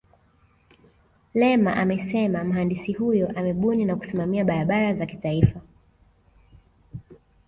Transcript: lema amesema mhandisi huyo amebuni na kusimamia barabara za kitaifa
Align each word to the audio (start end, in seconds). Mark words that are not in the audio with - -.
lema 1.33 1.75
amesema 1.75 2.43
mhandisi 2.43 2.93
huyo 2.93 3.39
amebuni 3.39 3.85
na 3.85 3.95
kusimamia 3.95 4.45
barabara 4.45 4.93
za 4.93 5.05
kitaifa 5.05 5.61